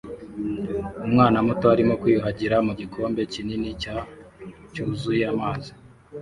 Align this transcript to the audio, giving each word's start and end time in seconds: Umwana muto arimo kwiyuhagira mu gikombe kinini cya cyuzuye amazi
Umwana 1.05 1.37
muto 1.47 1.65
arimo 1.73 1.93
kwiyuhagira 2.01 2.55
mu 2.67 2.73
gikombe 2.79 3.21
kinini 3.33 3.69
cya 3.81 3.95
cyuzuye 4.73 5.23
amazi 5.33 5.71